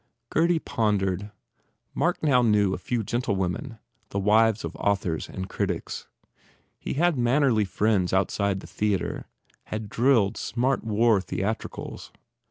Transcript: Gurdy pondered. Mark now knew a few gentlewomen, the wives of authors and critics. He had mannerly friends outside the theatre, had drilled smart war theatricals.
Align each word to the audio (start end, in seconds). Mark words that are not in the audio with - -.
Gurdy 0.31 0.57
pondered. 0.57 1.29
Mark 1.93 2.23
now 2.23 2.41
knew 2.41 2.73
a 2.73 2.79
few 2.79 3.03
gentlewomen, 3.03 3.77
the 4.09 4.17
wives 4.17 4.65
of 4.65 4.75
authors 4.77 5.29
and 5.29 5.47
critics. 5.47 6.07
He 6.79 6.93
had 6.95 7.19
mannerly 7.19 7.65
friends 7.65 8.11
outside 8.11 8.61
the 8.61 8.65
theatre, 8.65 9.25
had 9.65 9.89
drilled 9.91 10.37
smart 10.37 10.83
war 10.83 11.21
theatricals. 11.21 12.11